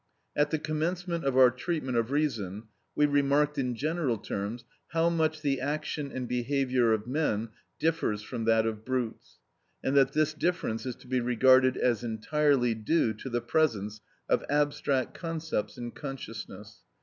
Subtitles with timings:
[0.35, 2.63] At the commencement of our treatment of reason
[2.95, 8.45] we remarked, in general terms, how much the action and behaviour of men differs from
[8.45, 9.37] that of brutes,
[9.83, 14.43] and that this difference is to be regarded as entirely due to the presence of
[14.49, 16.79] abstract concepts in consciousness.